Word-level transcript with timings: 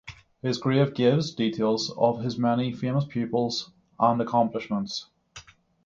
His 0.41 0.57
grave 0.57 0.95
gives 0.95 1.31
details 1.35 1.91
of 1.95 2.23
his 2.23 2.35
many 2.35 2.73
famous 2.73 3.05
pupils 3.05 3.69
and 3.99 4.19
accomplishments. 4.19 5.05